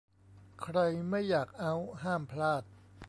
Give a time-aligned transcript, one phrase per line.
[0.61, 0.77] ใคร
[1.09, 2.63] ไม่อยากเอาต์ห้ามพลาด